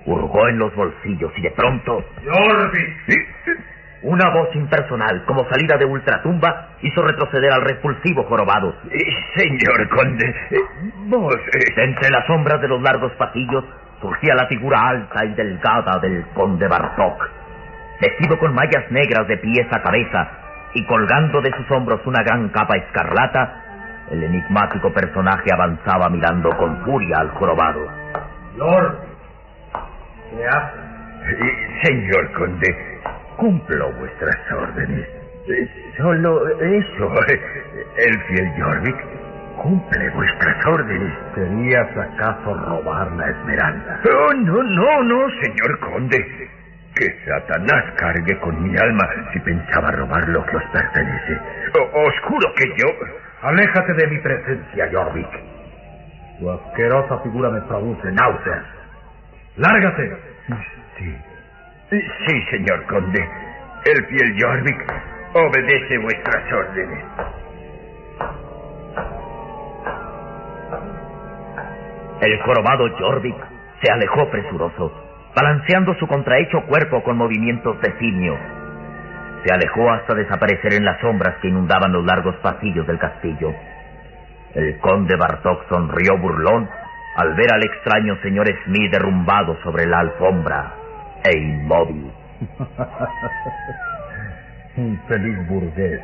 Hurgó 0.06 0.48
en 0.48 0.58
los 0.58 0.74
bolsillos 0.74 1.34
y 1.36 1.42
de 1.42 1.52
pronto... 1.52 2.02
¡Jorvik! 2.24 3.39
Una 4.10 4.28
voz 4.32 4.50
impersonal, 4.56 5.24
como 5.26 5.48
salida 5.52 5.78
de 5.78 5.86
ultratumba, 5.86 6.70
hizo 6.82 7.00
retroceder 7.00 7.54
al 7.54 7.62
repulsivo 7.62 8.24
jorobado. 8.24 8.74
señor 9.36 9.88
conde, 9.90 10.36
vos... 11.06 11.36
De 11.76 11.84
entre 11.84 12.10
las 12.10 12.26
sombras 12.26 12.60
de 12.60 12.70
los 12.70 12.82
largos 12.82 13.12
pasillos 13.20 13.64
surgía 14.02 14.34
la 14.34 14.48
figura 14.48 14.82
alta 14.82 15.24
y 15.26 15.36
delgada 15.36 16.00
del 16.00 16.26
conde 16.34 16.68
Bartok. 16.68 17.30
Vestido 18.02 18.40
con 18.40 18.56
mallas 18.56 18.90
negras 18.90 19.28
de 19.28 19.38
pies 19.38 19.68
a 19.72 19.84
cabeza 19.84 20.28
y 20.74 20.84
colgando 20.88 21.40
de 21.42 21.52
sus 21.56 21.70
hombros 21.70 22.02
una 22.08 22.24
gran 22.24 22.50
capa 22.50 22.78
escarlata, 22.78 24.08
el 24.10 24.24
enigmático 24.24 24.92
personaje 24.92 25.54
avanzaba 25.54 26.10
mirando 26.10 26.50
con 26.58 26.84
furia 26.84 27.20
al 27.20 27.30
jorobado. 27.30 27.86
Lord, 28.58 28.98
¿qué 30.32 30.48
hace? 30.48 30.90
Señor 31.84 32.32
conde, 32.32 33.00
cumplo 33.40 33.92
vuestras 33.94 34.38
órdenes. 34.52 35.08
Solo 35.98 36.48
eso. 36.60 37.14
El 37.98 38.22
fiel 38.24 38.52
Jorvik 38.62 38.96
cumple 39.62 40.10
vuestras 40.12 40.66
órdenes. 40.66 41.14
¿Querías 41.36 41.88
acaso 41.98 42.54
robar 42.54 43.12
la 43.14 43.30
esmeralda? 43.30 44.00
Oh, 44.06 44.34
no, 44.34 44.64
no, 44.64 45.04
no, 45.04 45.30
señor 45.42 45.80
conde. 45.80 46.50
Que 46.96 47.16
Satanás 47.26 47.84
cargue 47.98 48.38
con 48.40 48.62
mi 48.62 48.78
alma 48.78 49.08
si 49.32 49.40
pensaba 49.40 49.92
robar 49.92 50.28
lo 50.30 50.46
que 50.46 50.58
os 50.58 50.64
pertenece. 50.74 51.40
O- 51.80 52.08
os 52.08 52.20
juro 52.28 52.54
que 52.56 52.66
yo... 52.78 52.88
Aléjate 53.42 53.94
de 53.94 54.08
mi 54.08 54.18
presencia, 54.20 54.90
Jorvik. 54.92 55.30
Tu 56.40 56.50
asquerosa 56.52 57.20
figura 57.20 57.50
me 57.50 57.62
produce 57.62 58.12
náuseas. 58.12 58.64
¡Lárgate! 59.56 60.14
Sí. 60.98 61.16
Sí, 61.90 62.42
señor 62.52 62.86
conde. 62.86 63.28
El 63.86 64.06
fiel 64.06 64.38
Jorvik 64.40 64.94
obedece 65.34 65.98
vuestras 65.98 66.54
órdenes. 66.54 67.04
El 72.22 72.40
jorobado 72.42 72.96
Jorvik 72.96 73.36
se 73.82 73.92
alejó 73.92 74.30
presuroso, 74.30 74.94
balanceando 75.36 75.96
su 75.96 76.06
contrahecho 76.06 76.62
cuerpo 76.68 77.02
con 77.02 77.18
movimientos 77.18 77.82
de 77.82 77.98
simio. 77.98 78.38
Se 79.44 79.52
alejó 79.52 79.90
hasta 79.90 80.14
desaparecer 80.14 80.76
en 80.76 80.86
las 80.86 81.00
sombras 81.00 81.38
que 81.42 81.48
inundaban 81.48 81.92
los 81.92 82.06
largos 82.06 82.36
pasillos 82.36 82.86
del 82.86 83.00
castillo. 83.00 83.52
El 84.54 84.78
conde 84.78 85.16
Bartok 85.16 85.68
sonrió 85.70 86.20
burlón 86.20 86.70
al 87.16 87.34
ver 87.34 87.52
al 87.52 87.64
extraño 87.64 88.16
señor 88.22 88.48
Smith 88.66 88.92
derrumbado 88.92 89.58
sobre 89.64 89.88
la 89.88 90.00
alfombra 90.00 90.79
e 91.24 91.38
inmóvil. 91.38 92.12
Infeliz 94.78 95.48
burgués 95.48 96.02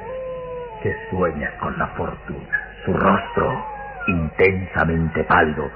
que 0.81 0.95
sueñas 1.09 1.53
con 1.59 1.77
la 1.77 1.87
fortuna. 1.89 2.61
Su 2.85 2.93
rostro, 2.93 3.65
intensamente 4.07 5.23
pálido, 5.23 5.69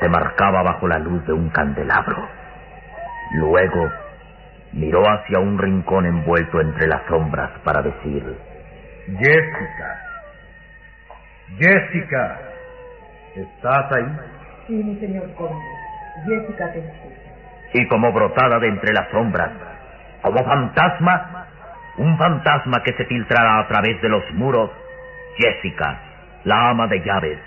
se 0.00 0.08
marcaba 0.08 0.62
bajo 0.62 0.86
la 0.86 0.98
luz 0.98 1.24
de 1.26 1.32
un 1.32 1.48
candelabro. 1.50 2.28
Luego 3.32 3.90
miró 4.72 5.02
hacia 5.02 5.40
un 5.40 5.58
rincón 5.58 6.06
envuelto 6.06 6.60
entre 6.60 6.86
las 6.86 7.02
sombras 7.08 7.50
para 7.64 7.82
decir, 7.82 8.22
Jessica. 9.18 10.02
Jessica. 11.58 12.38
¿Estás 13.34 13.92
ahí? 13.92 14.16
Sí, 14.66 14.72
mi 14.74 14.96
señor 15.00 15.32
conde. 15.34 15.64
Jessica 16.26 16.72
te 16.72 16.78
escucha. 16.80 17.25
Y 17.72 17.86
como 17.88 18.12
brotada 18.12 18.58
de 18.58 18.68
entre 18.68 18.92
las 18.92 19.08
sombras, 19.10 19.50
como 20.22 20.42
fantasma, 20.44 21.46
un 21.98 22.16
fantasma 22.18 22.82
que 22.82 22.92
se 22.94 23.04
filtrara 23.04 23.60
a 23.60 23.68
través 23.68 24.00
de 24.02 24.08
los 24.08 24.22
muros, 24.34 24.70
Jessica, 25.36 25.98
la 26.44 26.70
ama 26.70 26.86
de 26.86 27.00
llaves, 27.00 27.38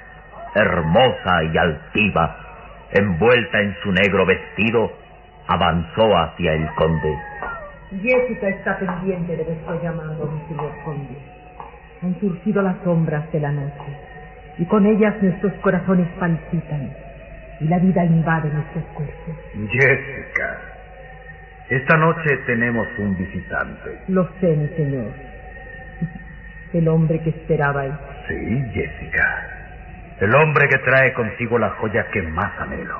hermosa 0.55 1.43
y 1.43 1.57
altiva, 1.57 2.37
envuelta 2.91 3.59
en 3.59 3.75
su 3.83 3.91
negro 3.91 4.25
vestido, 4.25 4.91
avanzó 5.47 6.17
hacia 6.17 6.53
el 6.53 6.67
conde. 6.75 7.17
Jessica 8.01 8.49
está 8.49 8.77
pendiente 8.77 9.35
de 9.35 9.43
vuestro 9.43 9.81
llamado, 9.81 10.29
señor 10.47 10.71
conde. 10.85 11.17
Han 12.01 12.19
surgido 12.19 12.61
las 12.61 12.77
sombras 12.83 13.31
de 13.31 13.39
la 13.39 13.51
noche, 13.51 13.97
y 14.57 14.65
con 14.65 14.85
ellas 14.85 15.15
nuestros 15.21 15.53
corazones 15.61 16.07
palpitan, 16.19 16.93
y 17.59 17.67
la 17.67 17.79
vida 17.79 18.03
invade 18.05 18.49
nuestros 18.49 18.83
cuerpos. 18.95 19.35
Jessica. 19.69 20.57
Esta 21.69 21.97
noche 21.97 22.37
tenemos 22.45 22.87
un 22.97 23.15
visitante. 23.17 23.99
Lo 24.07 24.27
sé, 24.39 24.47
mi 24.55 24.67
señor. 24.69 25.11
El 26.73 26.87
hombre 26.87 27.21
que 27.21 27.29
esperabais. 27.29 27.93
Sí, 28.27 28.63
Jessica. 28.73 29.47
El 30.19 30.33
hombre 30.35 30.67
que 30.67 30.77
trae 30.79 31.13
consigo 31.13 31.57
la 31.59 31.69
joya 31.71 32.07
que 32.11 32.21
más 32.23 32.51
anhelo. 32.59 32.99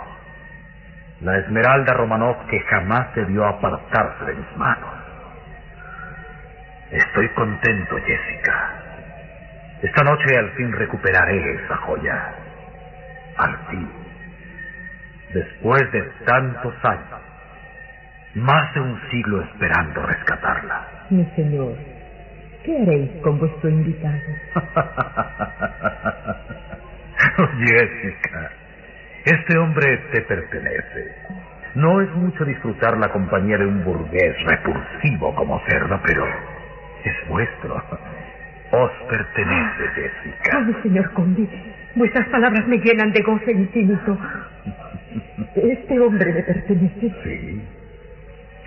La 1.22 1.38
esmeralda 1.38 1.94
Romanov 1.94 2.48
que 2.48 2.60
jamás 2.62 3.14
debió 3.16 3.46
apartarse 3.46 4.26
de 4.26 4.36
mis 4.36 4.58
manos. 4.58 4.94
Estoy 6.92 7.28
contento, 7.30 7.98
Jessica. 8.06 8.74
Esta 9.82 10.04
noche 10.04 10.38
al 10.38 10.50
fin 10.52 10.72
recuperaré 10.74 11.56
esa 11.56 11.78
joya. 11.78 12.34
Al 13.38 13.58
fin. 13.70 13.99
Después 15.34 15.82
de 15.92 16.02
tantos 16.26 16.74
años. 16.84 17.22
Más 18.36 18.74
de 18.74 18.82
un 18.82 19.00
siglo 19.10 19.42
esperando 19.44 20.06
rescatarla. 20.06 20.88
Mi 21.10 21.26
señor, 21.36 21.74
¿qué 22.64 22.82
haréis 22.82 23.10
con 23.22 23.40
vuestro 23.40 23.70
invitado? 23.70 24.20
Jessica, 27.60 28.52
este 29.26 29.58
hombre 29.58 29.98
te 30.14 30.22
pertenece. 30.22 31.16
No 31.76 32.02
es 32.02 32.10
mucho 32.16 32.46
disfrutar 32.46 32.98
la 32.98 33.10
compañía 33.10 33.58
de 33.58 33.66
un 33.66 33.84
burgués 33.84 34.36
repulsivo 34.46 35.36
como 35.36 35.60
cerdo, 35.68 36.00
pero 36.06 36.26
es 37.04 37.28
vuestro. 37.30 37.76
Os 38.72 38.92
pertenece, 39.10 39.88
Jessica. 39.96 40.58
Ay, 40.58 40.76
señor 40.84 41.12
conde, 41.14 41.48
vuestras 41.96 42.28
palabras 42.30 42.68
me 42.68 42.78
llenan 42.78 43.12
de 43.12 43.22
goce 43.22 43.52
infinito. 43.52 44.18
Este 45.56 46.00
hombre 46.00 46.34
me 46.34 46.44
pertenece. 46.44 47.14
Sí. 47.24 47.68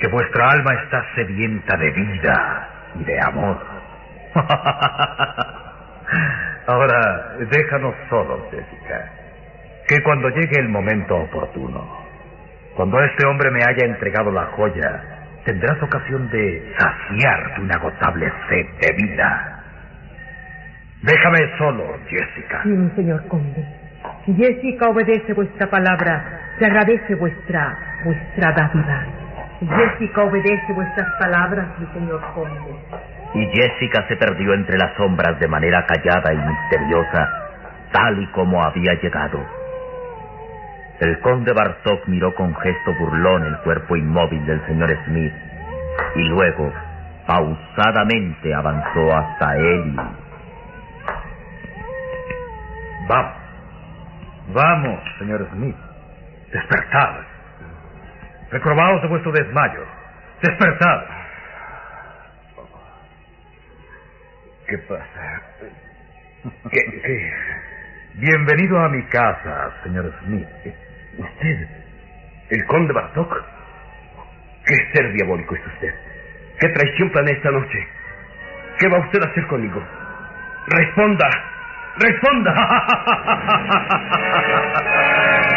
Que 0.00 0.09
vuestra 0.09 0.50
alma 0.50 0.74
está 0.83 1.05
sedienta 1.14 1.76
de 1.76 1.90
vida 1.90 2.68
y 3.00 3.05
de 3.05 3.20
amor. 3.20 3.59
Ahora, 6.66 7.37
déjanos 7.50 7.94
solos, 8.09 8.40
Jessica. 8.50 9.11
Que 9.88 10.02
cuando 10.02 10.28
llegue 10.31 10.61
el 10.61 10.68
momento 10.68 11.16
oportuno, 11.16 12.02
cuando 12.76 13.00
este 13.02 13.26
hombre 13.26 13.50
me 13.50 13.62
haya 13.62 13.85
entregado 13.87 14.31
la 14.31 14.46
joya, 14.46 15.02
tendrás 15.44 15.83
ocasión 15.83 16.31
de 16.31 16.72
saciar 16.78 17.55
tu 17.57 17.62
inagotable 17.62 18.33
sed 18.48 18.66
de 18.81 18.92
vida. 18.96 19.62
Déjame 21.02 21.59
solo, 21.59 21.98
Jessica. 22.09 22.62
Sí, 22.62 22.90
señor 22.96 23.26
conde. 23.28 23.82
Jessica 24.26 24.88
obedece 24.88 25.32
vuestra 25.35 25.68
palabra, 25.68 26.54
se 26.58 26.64
agradece 26.64 27.14
vuestra, 27.16 27.76
vuestra 28.04 28.52
dádiva. 28.52 29.06
Jessica 29.61 30.22
obedece 30.22 30.72
vuestras 30.72 31.08
palabras, 31.18 31.66
mi 31.80 31.87
señor 31.87 32.20
conde. 32.32 32.76
Y 33.35 33.46
Jessica 33.46 34.06
se 34.06 34.16
perdió 34.16 34.54
entre 34.54 34.78
las 34.78 34.94
sombras 34.96 35.40
de 35.40 35.48
manera 35.48 35.85
callada 35.87 36.32
y 36.32 36.37
misteriosa, 36.37 37.28
tal 37.92 38.22
y 38.22 38.26
como 38.28 38.62
había 38.62 38.94
llegado. 39.00 39.44
El 41.00 41.18
conde 41.18 41.52
Bartok 41.52 42.06
miró 42.06 42.32
con 42.37 42.54
gesto 42.56 42.94
burlón 43.00 43.44
el 43.44 43.58
cuerpo 43.58 43.96
inmóvil 43.96 44.46
del 44.46 44.64
señor 44.66 44.96
Smith 45.04 45.32
y 46.14 46.22
luego, 46.22 46.72
pausadamente, 47.26 48.54
avanzó 48.54 49.16
hasta 49.16 49.56
él. 49.56 49.96
Vamos. 53.08 53.41
Vamos, 54.48 55.00
señor 55.18 55.48
Smith. 55.52 55.76
Despertad. 56.52 57.20
Recrobaos 58.50 59.02
de 59.02 59.09
vuestro 59.09 59.33
desmayo. 59.33 59.87
Despertad. 60.42 61.05
¿Qué 64.66 64.78
pasa? 64.78 65.42
¿Qué, 66.70 66.81
qué? 67.02 67.33
Bienvenido 68.14 68.78
a 68.78 68.88
mi 68.88 69.02
casa, 69.05 69.70
señor 69.85 70.12
Smith. 70.24 70.48
¿Usted? 71.18 71.68
¿El 72.50 72.66
conde 72.66 72.92
Bartok? 72.92 73.44
¿Qué 74.66 74.74
ser 74.92 75.12
diabólico 75.12 75.55
es 75.55 75.66
usted? 75.66 75.94
¿Qué 76.61 76.68
traición 76.68 77.11
planea 77.11 77.35
esta 77.35 77.50
noche? 77.50 77.88
¿Qué 78.78 78.88
va 78.88 78.98
usted 78.98 79.22
a 79.22 79.31
hacer 79.31 79.46
conmigo? 79.46 79.83
Responda. 80.66 81.28
Responda. 81.98 82.52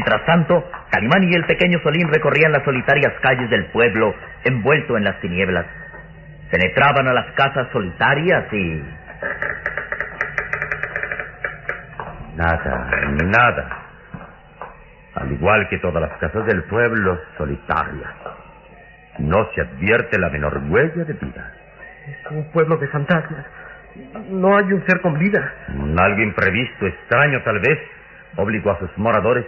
Mientras 0.00 0.24
tanto, 0.24 0.64
Calimán 0.90 1.24
y 1.24 1.34
el 1.34 1.44
pequeño 1.44 1.78
Solín 1.80 2.08
recorrían 2.08 2.52
las 2.52 2.64
solitarias 2.64 3.12
calles 3.20 3.50
del 3.50 3.66
pueblo, 3.66 4.14
envuelto 4.44 4.96
en 4.96 5.04
las 5.04 5.20
tinieblas. 5.20 5.66
Penetraban 6.50 7.06
a 7.06 7.12
las 7.12 7.26
casas 7.32 7.68
solitarias 7.70 8.50
y... 8.50 8.82
Nada, 12.34 12.90
nada. 13.26 13.78
Al 15.16 15.32
igual 15.32 15.68
que 15.68 15.76
todas 15.80 16.00
las 16.00 16.16
casas 16.16 16.46
del 16.46 16.62
pueblo, 16.62 17.20
solitarias. 17.36 18.10
No 19.18 19.50
se 19.54 19.60
advierte 19.60 20.18
la 20.18 20.30
menor 20.30 20.62
huella 20.66 21.04
de 21.04 21.12
vida. 21.12 21.52
Es 22.06 22.30
un 22.30 22.50
pueblo 22.52 22.78
de 22.78 22.88
fantasmas. 22.88 23.44
No 24.30 24.56
hay 24.56 24.72
un 24.72 24.82
ser 24.86 25.02
con 25.02 25.18
vida. 25.18 25.52
Algo 25.98 26.22
imprevisto, 26.22 26.86
extraño 26.86 27.42
tal 27.42 27.58
vez, 27.58 27.78
obligó 28.36 28.70
a 28.70 28.78
sus 28.78 28.96
moradores 28.96 29.44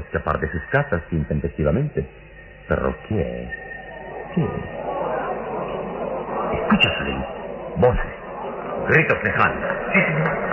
escapar 0.00 0.38
de 0.38 0.50
sus 0.50 0.62
casas 0.70 1.02
intempestivamente. 1.10 2.06
¿Pero 2.68 2.94
qué? 3.08 3.50
¿Qué? 4.34 4.46
Escucha, 6.62 6.88
Salim. 6.98 7.22
Voces. 7.76 8.14
Gritos 8.88 9.22
lejanos. 9.22 9.64
Sí, 9.92 10.00
señor. 10.00 10.44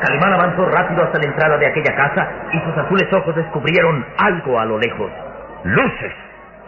Calimán 0.00 0.32
avanzó 0.34 0.66
rápido 0.66 1.02
hasta 1.04 1.18
la 1.18 1.26
entrada 1.26 1.58
de 1.58 1.66
aquella 1.66 1.94
casa 1.96 2.28
y 2.52 2.58
sus 2.60 2.76
azules 2.76 3.12
ojos 3.12 3.34
descubrieron 3.34 4.04
algo 4.18 4.58
a 4.60 4.64
lo 4.64 4.78
lejos. 4.78 5.10
¡Luces! 5.64 6.12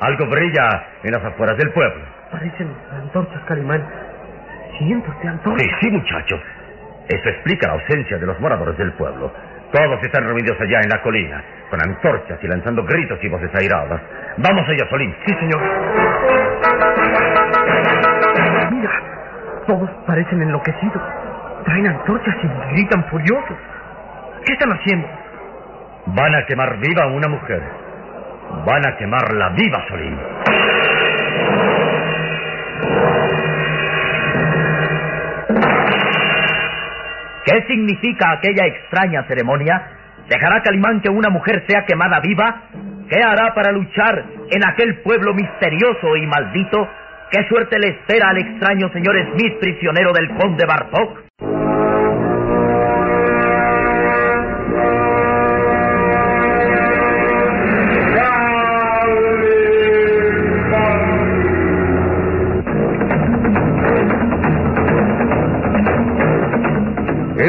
Algo 0.01 0.27
brilla 0.27 0.69
en 1.03 1.13
las 1.13 1.25
afueras 1.25 1.57
del 1.57 1.71
pueblo. 1.73 2.05
Parecen 2.31 2.73
antorchas, 2.93 3.43
Calimán. 3.45 3.85
Cientos 4.79 5.15
de 5.23 5.29
antorchas. 5.29 5.63
Sí, 5.63 5.77
sí, 5.81 5.91
muchacho. 5.91 6.41
Eso 7.09 7.29
explica 7.29 7.69
la 7.69 7.75
ausencia 7.75 8.19
de 8.19 8.27
los 8.27 8.39
moradores 8.39 8.77
del 8.77 8.93
pueblo. 8.93 9.33
Todos 9.73 10.03
están 10.03 10.25
reunidos 10.25 10.61
allá 10.61 10.81
en 10.83 10.91
la 10.91 11.01
colina, 11.03 11.43
con 11.71 11.81
antorchas 11.81 12.39
y 12.43 12.47
lanzando 12.47 12.85
gritos 12.85 13.19
y 13.23 13.29
voces 13.29 13.51
airadas. 13.55 14.01
Vamos 14.37 14.69
allá, 14.69 14.89
Solín. 14.91 15.15
Sí, 15.27 15.35
señor. 15.35 15.61
Mira, 18.71 18.91
todos 19.67 19.91
parecen 20.07 20.43
enloquecidos. 20.43 21.03
Traen 21.65 21.87
antorchas 21.87 22.37
y 22.43 22.73
gritan 22.75 23.05
furiosos. 23.05 23.57
¿Qué 24.47 24.53
están 24.53 24.73
haciendo? 24.73 25.09
Van 26.07 26.35
a 26.35 26.45
quemar 26.47 26.79
viva 26.79 27.05
a 27.05 27.09
una 27.09 27.29
mujer. 27.29 27.63
Van 28.67 28.87
a 28.87 28.97
quemarla 28.97 29.51
viva, 29.51 29.85
Solín. 29.89 30.19
¿Qué 37.49 37.65
significa 37.67 38.33
aquella 38.33 38.67
extraña 38.67 39.27
ceremonia? 39.27 39.81
¿Dejará 40.29 40.61
Calimán 40.63 41.01
que 41.01 41.09
una 41.09 41.31
mujer 41.31 41.65
sea 41.67 41.87
quemada 41.87 42.21
viva? 42.21 42.65
¿Qué 43.09 43.23
hará 43.23 43.55
para 43.55 43.73
luchar 43.73 44.23
en 44.51 44.69
aquel 44.69 45.01
pueblo 45.01 45.33
misterioso 45.33 46.15
y 46.17 46.27
maldito? 46.27 46.87
¿Qué 47.31 47.49
suerte 47.49 47.79
le 47.79 47.89
espera 47.89 48.29
al 48.29 48.37
extraño 48.37 48.93
señor 48.93 49.17
Smith, 49.33 49.59
prisionero 49.61 50.13
del 50.13 50.29
conde 50.37 50.67
Bartok? 50.67 51.28